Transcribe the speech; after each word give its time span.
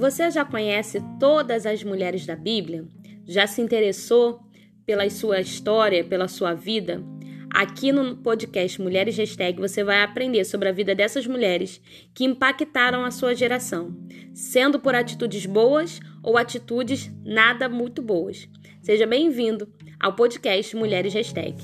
Você 0.00 0.30
já 0.30 0.46
conhece 0.46 0.98
todas 1.20 1.66
as 1.66 1.84
mulheres 1.84 2.24
da 2.24 2.34
Bíblia? 2.34 2.86
Já 3.26 3.46
se 3.46 3.60
interessou 3.60 4.40
pela 4.86 5.08
sua 5.10 5.42
história, 5.42 6.02
pela 6.02 6.26
sua 6.26 6.54
vida? 6.54 7.04
Aqui 7.50 7.92
no 7.92 8.16
podcast 8.16 8.80
Mulheres 8.80 9.18
Hashtag 9.18 9.60
você 9.60 9.84
vai 9.84 10.02
aprender 10.02 10.46
sobre 10.46 10.70
a 10.70 10.72
vida 10.72 10.94
dessas 10.94 11.26
mulheres 11.26 11.82
que 12.14 12.24
impactaram 12.24 13.04
a 13.04 13.10
sua 13.10 13.34
geração, 13.34 13.94
sendo 14.32 14.80
por 14.80 14.94
atitudes 14.94 15.44
boas 15.44 16.00
ou 16.22 16.38
atitudes 16.38 17.12
nada 17.22 17.68
muito 17.68 18.00
boas. 18.00 18.48
Seja 18.80 19.06
bem-vindo 19.06 19.70
ao 20.00 20.14
podcast 20.14 20.74
Mulheres 20.76 21.12
Hashtag. 21.12 21.56